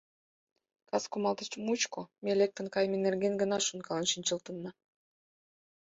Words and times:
Кас 0.89 1.03
кумалтыш 1.11 1.49
мучко 1.65 2.01
ме 2.23 2.31
лектын 2.39 2.67
кайыме 2.73 2.97
нерген 3.05 3.33
гына 3.41 3.57
шонкален 3.61 4.05
шинчылтынна. 4.11 4.71